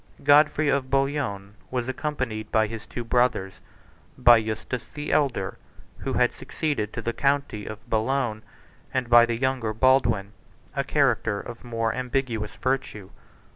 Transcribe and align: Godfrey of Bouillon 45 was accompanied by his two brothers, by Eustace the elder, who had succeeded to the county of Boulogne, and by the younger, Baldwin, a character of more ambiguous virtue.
Godfrey 0.23 0.67
of 0.67 0.89
Bouillon 0.89 1.53
45 1.69 1.71
was 1.71 1.87
accompanied 1.87 2.51
by 2.51 2.65
his 2.65 2.87
two 2.87 3.03
brothers, 3.03 3.59
by 4.17 4.37
Eustace 4.37 4.89
the 4.89 5.11
elder, 5.11 5.59
who 5.99 6.13
had 6.13 6.33
succeeded 6.33 6.91
to 6.93 7.03
the 7.03 7.13
county 7.13 7.67
of 7.67 7.87
Boulogne, 7.87 8.41
and 8.91 9.11
by 9.11 9.27
the 9.27 9.37
younger, 9.37 9.73
Baldwin, 9.75 10.33
a 10.75 10.83
character 10.83 11.39
of 11.39 11.63
more 11.63 11.93
ambiguous 11.93 12.55
virtue. 12.55 13.11